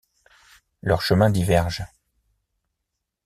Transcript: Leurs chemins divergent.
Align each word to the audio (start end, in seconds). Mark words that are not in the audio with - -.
Leurs 0.81 1.03
chemins 1.03 1.29
divergent. 1.29 1.85